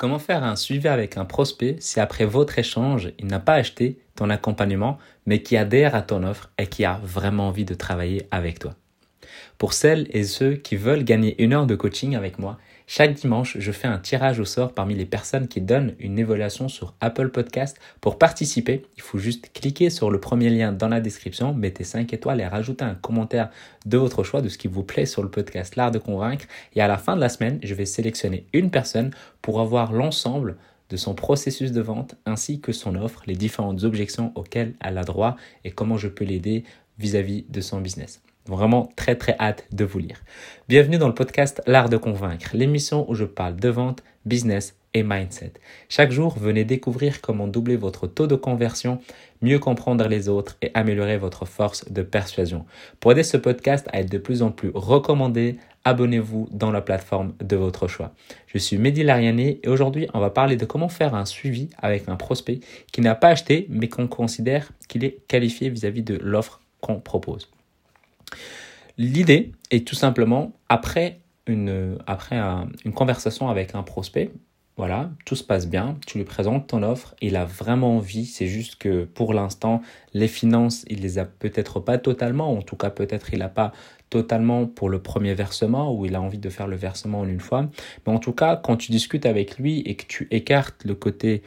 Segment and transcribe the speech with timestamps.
[0.00, 3.98] Comment faire un suivi avec un prospect si après votre échange, il n'a pas acheté
[4.16, 8.26] ton accompagnement, mais qui adhère à ton offre et qui a vraiment envie de travailler
[8.30, 8.74] avec toi?
[9.58, 12.56] Pour celles et ceux qui veulent gagner une heure de coaching avec moi,
[12.92, 16.68] chaque dimanche, je fais un tirage au sort parmi les personnes qui donnent une évaluation
[16.68, 17.78] sur Apple Podcast.
[18.00, 22.12] Pour participer, il faut juste cliquer sur le premier lien dans la description, mettez 5
[22.12, 23.50] étoiles et rajoutez un commentaire
[23.86, 26.46] de votre choix, de ce qui vous plaît sur le podcast L'Art de Convaincre.
[26.74, 30.56] Et à la fin de la semaine, je vais sélectionner une personne pour avoir l'ensemble
[30.88, 35.04] de son processus de vente ainsi que son offre, les différentes objections auxquelles elle a
[35.04, 36.64] droit et comment je peux l'aider
[36.98, 38.20] vis-à-vis de son business.
[38.50, 40.24] Vraiment très très hâte de vous lire.
[40.68, 45.04] Bienvenue dans le podcast L'Art de Convaincre, l'émission où je parle de vente, business et
[45.04, 45.52] mindset.
[45.88, 48.98] Chaque jour, venez découvrir comment doubler votre taux de conversion,
[49.40, 52.66] mieux comprendre les autres et améliorer votre force de persuasion.
[52.98, 57.34] Pour aider ce podcast à être de plus en plus recommandé, abonnez-vous dans la plateforme
[57.40, 58.10] de votre choix.
[58.48, 62.08] Je suis Mehdi Lariani et aujourd'hui, on va parler de comment faire un suivi avec
[62.08, 62.58] un prospect
[62.90, 66.98] qui n'a pas acheté mais qu'on considère qu'il est qualifié vis-à-vis -vis de l'offre qu'on
[66.98, 67.48] propose.
[68.98, 71.98] L'idée est tout simplement, après une,
[72.94, 74.30] conversation avec un prospect,
[74.76, 78.46] voilà, tout se passe bien, tu lui présentes ton offre, il a vraiment envie, c'est
[78.46, 79.82] juste que pour l'instant,
[80.14, 83.72] les finances, il les a peut-être pas totalement, en tout cas peut-être il n'a pas
[84.10, 87.40] totalement pour le premier versement ou il a envie de faire le versement en une
[87.40, 87.68] fois.
[88.06, 91.42] Mais en tout cas, quand tu discutes avec lui et que tu écartes le côté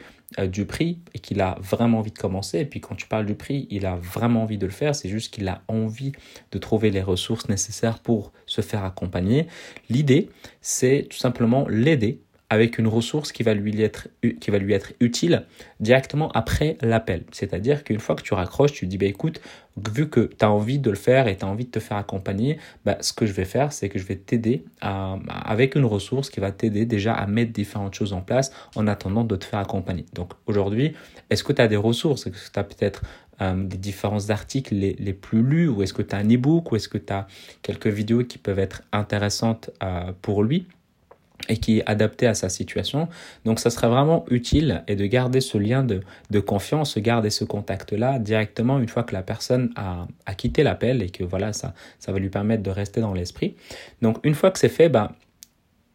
[0.50, 2.58] du prix et qu'il a vraiment envie de commencer.
[2.58, 4.94] Et puis quand tu parles du prix, il a vraiment envie de le faire.
[4.94, 6.12] C'est juste qu'il a envie
[6.52, 9.46] de trouver les ressources nécessaires pour se faire accompagner.
[9.88, 12.20] L'idée, c'est tout simplement l'aider
[12.54, 14.08] avec une ressource qui va lui être,
[14.40, 15.44] qui va lui être utile
[15.80, 17.24] directement après l'appel.
[17.32, 19.40] C'est-à-dire qu'une fois que tu raccroches, tu dis, bah, écoute,
[19.92, 21.96] vu que tu as envie de le faire et tu as envie de te faire
[21.96, 26.30] accompagner, bah, ce que je vais faire, c'est que je vais t'aider avec une ressource
[26.30, 29.58] qui va t'aider déjà à mettre différentes choses en place en attendant de te faire
[29.58, 30.06] accompagner.
[30.14, 30.94] Donc aujourd'hui,
[31.30, 32.26] est-ce que tu as des ressources?
[32.26, 33.02] Est-ce que tu as peut-être
[33.40, 35.68] euh, des différents articles les, plus lus?
[35.68, 36.70] Ou est-ce que tu as un e-book?
[36.70, 37.26] Ou est-ce que tu as
[37.62, 40.68] quelques vidéos qui peuvent être intéressantes euh, pour lui?
[41.48, 43.08] Et qui est adapté à sa situation.
[43.44, 46.00] Donc ça serait vraiment utile et de garder ce lien de,
[46.30, 51.02] de confiance, garder ce contact-là directement une fois que la personne a, a quitté l'appel
[51.02, 53.54] et que voilà, ça, ça va lui permettre de rester dans l'esprit.
[54.02, 55.12] Donc une fois que c'est fait, bah,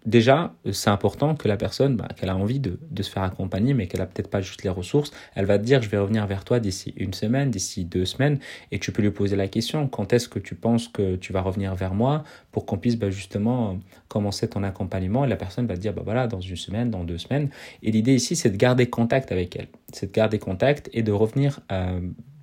[0.06, 3.74] déjà, c'est important que la personne, bah, qu'elle a envie de, de, se faire accompagner,
[3.74, 6.26] mais qu'elle a peut-être pas juste les ressources, elle va te dire, je vais revenir
[6.26, 8.40] vers toi d'ici une semaine, d'ici deux semaines,
[8.72, 11.42] et tu peux lui poser la question, quand est-ce que tu penses que tu vas
[11.42, 15.76] revenir vers moi pour qu'on puisse bah, justement commencer ton accompagnement, et la personne va
[15.76, 17.50] te dire, bah voilà, dans une semaine, dans deux semaines.
[17.84, 21.12] Et l'idée ici, c'est de garder contact avec elle, c'est de garder contact et de
[21.12, 22.00] revenir euh,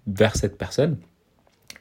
[0.07, 0.99] vers cette personne.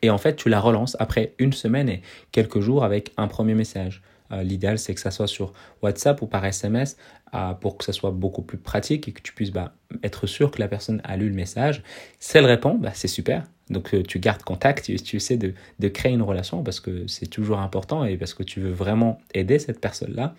[0.01, 3.55] Et en fait, tu la relances après une semaine et quelques jours avec un premier
[3.55, 4.03] message.
[4.31, 6.97] Euh, l'idéal, c'est que ça soit sur WhatsApp ou par SMS
[7.33, 10.51] euh, pour que ça soit beaucoup plus pratique et que tu puisses bah, être sûr
[10.51, 11.83] que la personne a lu le message.
[12.19, 13.43] Si elle répond, bah, c'est super.
[13.69, 17.27] Donc euh, tu gardes contact, tu, tu essaies de, créer une relation parce que c'est
[17.27, 20.35] toujours important et parce que tu veux vraiment aider cette personne-là.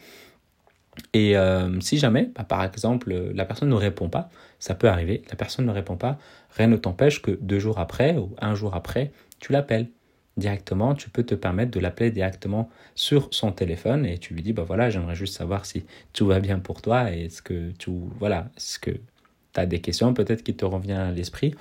[1.13, 1.35] Et
[1.81, 5.67] si jamais, bah, par exemple, la personne ne répond pas, ça peut arriver, la personne
[5.67, 6.17] ne répond pas,
[6.57, 9.89] rien ne t'empêche que deux jours après ou un jour après, tu l'appelles
[10.37, 14.53] directement, tu peux te permettre de l'appeler directement sur son téléphone et tu lui dis,
[14.53, 17.91] bah voilà, j'aimerais juste savoir si tout va bien pour toi et est-ce que tu,
[18.19, 21.55] voilà, est-ce que tu as des questions peut-être qui te reviennent à l'esprit.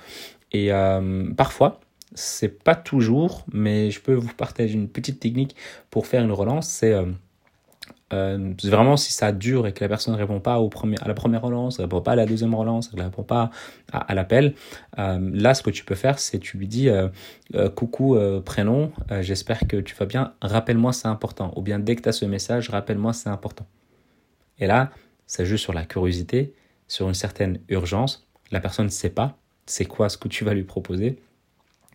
[0.52, 1.80] Et euh, parfois,
[2.14, 5.56] c'est pas toujours, mais je peux vous partager une petite technique
[5.90, 7.06] pour faire une relance, c'est euh,
[8.12, 11.08] euh, vraiment, si ça dure et que la personne ne répond pas au premier, à
[11.08, 13.50] la première relance, ne répond pas à la deuxième relance, ne répond pas
[13.92, 14.54] à, l'appel,
[14.98, 17.08] euh, là, ce que tu peux faire, c'est tu lui dis euh,
[17.74, 21.52] coucou prénom, j'espère que tu vas bien, rappelle-moi, c'est important.
[21.56, 23.66] Ou bien dès que tu as ce message, rappelle-moi, c'est important.
[24.58, 24.90] Et là,
[25.26, 26.54] ça joue sur la curiosité,
[26.88, 28.26] sur une certaine urgence.
[28.52, 29.36] La personne ne sait pas
[29.66, 31.18] c'est quoi ce que tu vas lui proposer.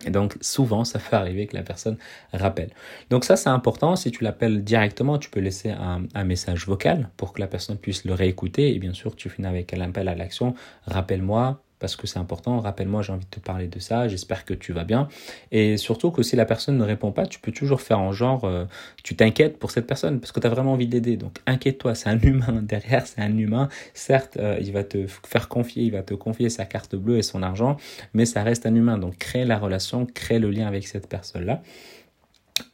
[0.05, 1.97] Et donc souvent, ça fait arriver que la personne
[2.33, 2.69] rappelle.
[3.09, 3.95] Donc ça, c'est important.
[3.95, 7.77] Si tu l'appelles directement, tu peux laisser un, un, message vocal pour que la personne
[7.77, 8.73] puisse le réécouter.
[8.73, 10.53] Et bien sûr, tu finis avec un appel à l'action.
[10.85, 12.59] Rappelle-moi, parce que c'est important.
[12.59, 14.07] Rappelle-moi, j'ai envie de te parler de ça.
[14.07, 15.09] J'espère que tu vas bien.
[15.51, 18.45] Et surtout que si la personne ne répond pas, tu peux toujours faire en genre,
[18.45, 18.65] euh,
[19.03, 21.17] tu t'inquiètes pour cette personne parce que tu as vraiment envie d'aider.
[21.17, 23.67] Donc inquiète-toi, c'est un humain derrière, c'est un humain.
[23.95, 27.23] Certes, euh, il va te faire confier, il va te confier sa carte bleue et
[27.23, 27.77] son argent,
[28.13, 28.99] mais ça reste un humain.
[28.99, 31.63] Donc crée la relation, crée le lien avec cette personne-là.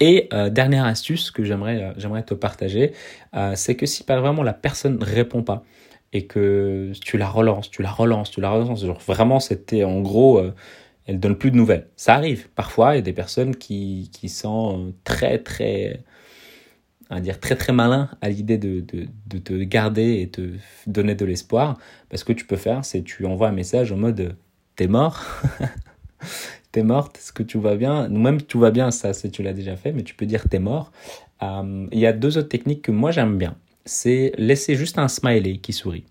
[0.02, 2.92] Et euh, dernière astuce que j'aimerais te partager,
[3.56, 5.64] c'est que si vraiment la personne ne répond pas,
[6.14, 8.86] et que tu la relances, tu la relances, tu la relances.
[8.86, 10.54] Genre vraiment, c'était en gros, euh,
[11.06, 11.88] elle donne plus de nouvelles.
[11.96, 12.50] Ça arrive.
[12.56, 16.04] Parfois, il y a des personnes qui, qui sont très, très
[17.10, 20.56] à dire très très malin à l'idée de, de, de, te garder et te
[20.88, 21.78] donner de l'espoir,
[22.10, 24.36] parce que tu peux faire, c'est tu envoies un message en mode
[24.76, 25.24] t'es mort,
[26.72, 28.10] t'es morte, est-ce que tu vas bien?
[28.10, 30.92] Même tout va bien, ça tu l'as déjà fait, mais tu peux dire t'es mort.
[31.44, 33.56] Euh, il y a deux autres techniques que moi j'aime bien.
[33.88, 36.06] C'est laisser juste un smiley qui sourit.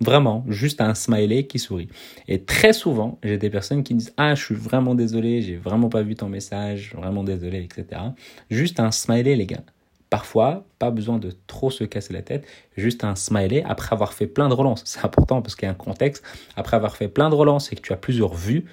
[0.00, 1.88] Vraiment, juste un smiley qui sourit.
[2.28, 5.88] Et très souvent, j'ai des personnes qui disent Ah, je suis vraiment désolé, j'ai vraiment
[5.88, 8.00] pas vu ton message, vraiment désolé, etc.
[8.48, 9.64] Juste un smiley, les gars.
[10.08, 14.26] Parfois, pas besoin de trop se casser la tête, juste un smiley après avoir fait
[14.26, 14.82] plein de relances.
[14.86, 16.24] C'est important parce qu'il y a un contexte.
[16.56, 18.66] Après avoir fait plein de relances et que tu as plusieurs vues,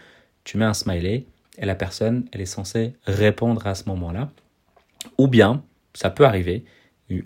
[0.44, 1.26] tu mets un smiley
[1.58, 4.30] et la personne, elle est censée répondre à ce moment-là.
[5.18, 5.64] Ou bien,
[5.94, 6.64] ça peut arriver,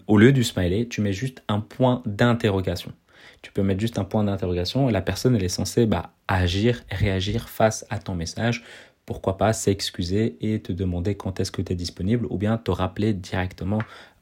[0.08, 2.94] au lieu du smiley, tu mets juste un point d'interrogation
[3.42, 7.50] tu peux mettre juste un point d'interrogation et la personne, est censée bah, agir, réagir
[7.50, 8.64] face à ton message.
[9.06, 12.72] Pourquoi pas s'excuser et te demander quand est-ce que tu es disponible ou bien te
[12.72, 13.80] rappeler directement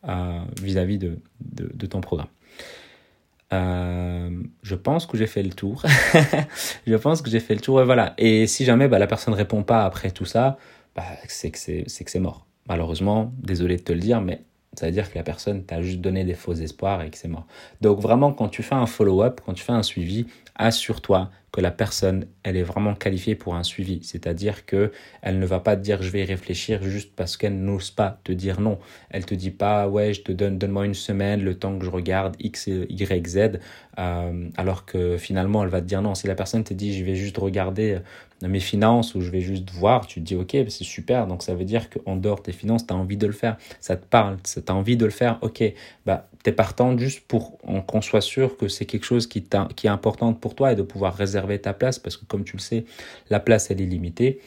[0.08, 2.30] euh, vis-à-vis de, de, ton programme.
[3.52, 4.30] Euh,
[4.64, 5.84] je pense que j'ai fait le tour.
[6.88, 8.14] je pense que j'ai fait le tour et voilà.
[8.18, 10.58] Et si jamais bah, la personne ne répond pas après tout ça,
[10.96, 12.48] bah, c'est que c'est mort.
[12.70, 14.44] Malheureusement, désolé de te le dire, mais
[14.74, 17.28] ça veut dire que la personne t'a juste donné des faux espoirs et que c'est
[17.28, 17.46] mort.
[17.82, 21.72] Donc vraiment, quand tu fais un follow-up, quand tu fais un suivi, assure-toi que la
[21.72, 24.00] personne, elle est vraiment qualifiée pour un suivi.
[24.04, 24.92] C'est-à-dire que
[25.22, 28.20] elle ne va pas te dire je vais y réfléchir juste parce qu'elle n'ose pas
[28.24, 28.80] te dire non.
[29.10, 31.90] Elle te dit pas ouais je te donne donne-moi une semaine le temps que je
[31.90, 33.60] regarde x y z
[33.98, 36.16] euh, alors que finalement elle va te dire non.
[36.16, 38.00] Si la personne te dit je vais juste regarder
[38.44, 41.28] euh, mes finances ou je vais juste voir, tu te dis ok c'est super.
[41.28, 43.58] Donc ça veut dire qu'en dehors tes finances tu as envie de le faire.
[43.80, 44.38] Ça te parle,
[44.68, 45.40] as envie de le faire.
[45.42, 45.64] Ok
[46.06, 49.44] bah t'es partant juste pour qu'on soit sûr que c'est quelque chose qui,
[49.76, 52.56] qui est important pour toi et de pouvoir réserver ta place parce que comme tu
[52.56, 52.86] le sais,
[53.30, 54.40] la place elle est limitée.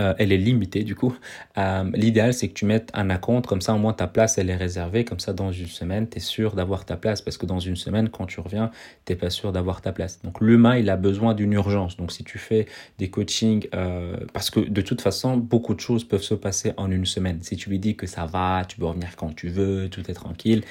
[0.00, 1.16] Euh, elle est limitée du coup.
[1.56, 4.50] Euh, l'idéal c'est que tu mettes un acompte, comme ça au moins ta place elle
[4.50, 7.46] est réservée, comme ça dans une semaine tu es sûr d'avoir ta place parce que
[7.46, 8.72] dans une semaine quand tu reviens
[9.04, 10.20] t'es pas sûr d'avoir ta place.
[10.22, 11.96] Donc l'humain il a besoin d'une urgence.
[11.96, 12.66] Donc si tu fais
[12.98, 16.90] des coachings, euh, parce que de toute façon beaucoup de choses peuvent se passer en
[16.90, 17.38] une semaine.
[17.42, 20.14] Si tu lui dis que ça va, tu peux revenir quand tu veux, tout est
[20.14, 20.64] tranquille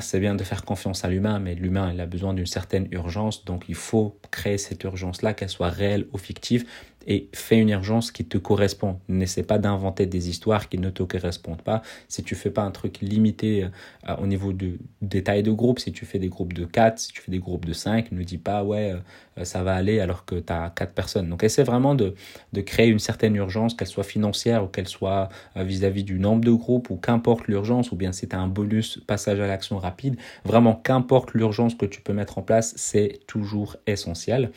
[0.00, 3.64] c'est bien de faire confiance à l'humain, mais l'humain, a besoin d'une certaine urgence, donc
[3.68, 6.66] il faut créer cette urgence-là, qu'elle soit réelle ou fictive,
[7.06, 8.98] et fais une urgence qui te correspond.
[9.08, 11.82] N'essaie pas d'inventer des histoires qui ne te correspondent pas.
[12.08, 13.68] Si tu fais pas un truc limité
[14.08, 17.12] euh, au niveau du détail de groupe, si tu fais des groupes de 4, si
[17.12, 18.92] tu fais des groupes de 5, ne dis pas ouais,
[19.38, 21.28] euh, ça va aller alors que tu as 4 personnes.
[21.28, 22.14] Donc essaie vraiment de,
[22.52, 26.44] de créer une certaine urgence, qu'elle soit financière ou qu'elle soit euh, vis-à-vis du nombre
[26.44, 29.78] de groupes ou qu'importe l'urgence ou bien si tu as un bonus passage à l'action
[29.78, 30.16] rapide.
[30.44, 34.50] Vraiment, qu'importe l'urgence que tu peux mettre en place, c'est toujours essentiel.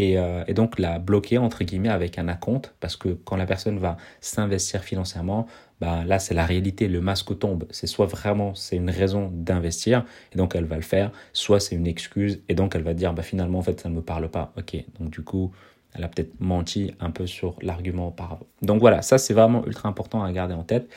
[0.00, 3.78] Euh, et, donc la bloquer entre guillemets avec un acompte parce que quand la personne
[3.78, 5.46] va s'investir financièrement,
[5.80, 7.66] bah, là c'est la réalité, le masque tombe.
[7.70, 11.76] C'est soit vraiment c'est une raison d'investir et donc elle va le faire, soit c'est
[11.76, 14.28] une excuse et donc elle va dire bah, finalement en fait ça ne me parle
[14.28, 14.52] pas.
[14.58, 15.52] Ok, donc du coup
[15.94, 18.46] elle a peut-être menti un peu sur l'argument auparavant.
[18.62, 20.90] Donc voilà, ça c'est vraiment ultra important à garder en tête.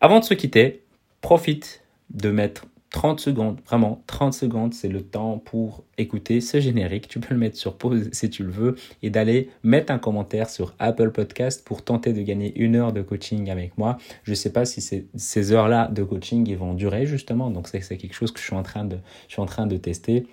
[0.00, 0.82] Avant de se quitter,
[1.20, 7.08] profite de mettre 30 secondes, vraiment 30 secondes, c'est le temps pour écouter ce générique.
[7.08, 10.48] Tu peux le mettre sur pause si tu le veux et d'aller mettre un commentaire
[10.48, 13.98] sur Apple Podcast pour tenter de gagner une heure de coaching avec moi.
[14.22, 18.14] Je ne sais pas si ces heures-là de coaching vont durer justement, donc c'est quelque
[18.14, 18.96] chose que je suis en train de,
[19.28, 20.26] je suis en train de tester.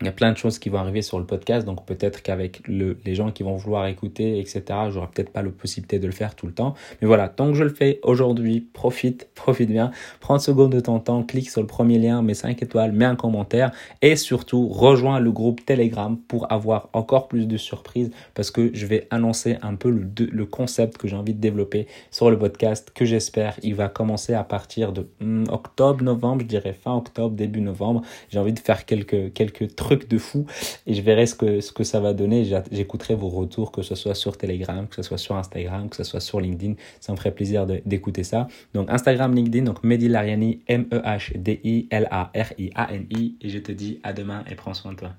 [0.00, 2.62] Il y a plein de choses qui vont arriver sur le podcast, donc peut-être qu'avec
[2.66, 6.34] les gens qui vont vouloir écouter, etc., j'aurai peut-être pas la possibilité de le faire
[6.34, 6.74] tout le temps.
[7.00, 9.92] Mais voilà, tant que je le fais aujourd'hui, profite, profite bien.
[10.20, 13.04] Prends une seconde de ton temps, clique sur le premier lien, mets 5 étoiles, mets
[13.04, 13.70] un commentaire
[14.02, 18.86] et surtout rejoins le groupe Telegram pour avoir encore plus de surprises parce que je
[18.86, 22.90] vais annoncer un peu le, le concept que j'ai envie de développer sur le podcast
[22.92, 27.34] que j'espère il va commencer à partir de hmm, octobre, novembre, je dirais fin octobre,
[27.34, 28.02] début novembre.
[28.30, 30.46] J'ai envie de faire quelques, quelques truc de fou
[30.86, 32.42] et je verrai ce que, ce que ça va donner.
[32.72, 36.04] J'écouterai vos retours, que ce soit sur Telegram, que ce soit sur Instagram, que ce
[36.04, 36.76] soit sur LinkedIn.
[37.00, 38.48] Ça me ferait plaisir d'écouter ça.
[38.72, 43.36] Donc Instagram, LinkedIn, donc Mehdi Lariani, M-E-H-D-I-L-A-R-I-A-N-I.
[43.40, 45.12] Et je te dis à demain et prends soin de toi.